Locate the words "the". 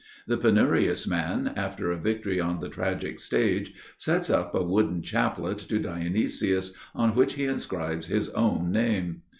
0.25-0.35, 2.57-2.69